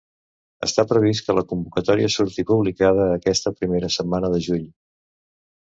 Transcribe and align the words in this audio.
Està 0.67 0.85
previst 0.91 1.27
que 1.27 1.35
la 1.39 1.43
convocatòria 1.51 2.09
surti 2.15 2.47
publicada 2.53 3.07
aquesta 3.19 3.55
primera 3.61 3.93
setmana 4.01 4.37
de 4.37 4.45
juny. 4.49 4.69